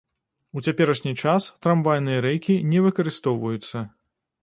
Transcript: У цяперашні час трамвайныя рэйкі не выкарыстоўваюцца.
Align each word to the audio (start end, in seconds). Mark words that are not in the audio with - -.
У 0.59 0.63
цяперашні 0.69 1.13
час 1.27 1.49
трамвайныя 1.67 2.25
рэйкі 2.29 2.59
не 2.73 2.85
выкарыстоўваюцца. 2.89 3.89